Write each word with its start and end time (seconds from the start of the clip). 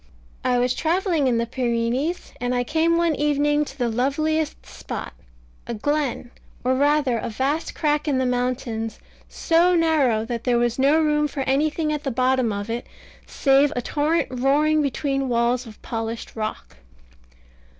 I 0.43 0.57
was 0.57 0.73
travelling 0.73 1.27
in 1.27 1.37
the 1.37 1.45
Pyrenees; 1.45 2.33
and 2.41 2.55
I 2.55 2.63
came 2.63 2.97
one 2.97 3.13
evening 3.13 3.63
to 3.65 3.77
the 3.77 3.87
loveliest 3.87 4.65
spot 4.65 5.13
a 5.67 5.75
glen, 5.75 6.31
or 6.63 6.73
rather 6.73 7.19
a 7.19 7.29
vast 7.29 7.75
crack 7.75 8.07
in 8.07 8.17
the 8.17 8.25
mountains, 8.25 8.99
so 9.29 9.75
narrow 9.75 10.25
that 10.25 10.43
there 10.43 10.57
was 10.57 10.79
no 10.79 10.99
room 10.99 11.27
for 11.27 11.41
anything 11.41 11.93
at 11.93 12.01
the 12.03 12.09
bottom 12.09 12.51
of 12.51 12.67
it, 12.67 12.87
save 13.27 13.71
a 13.75 13.81
torrent 13.83 14.29
roaring 14.31 14.81
between 14.81 15.29
walls 15.29 15.67
of 15.67 15.79
polished 15.83 16.35
rock. 16.35 16.77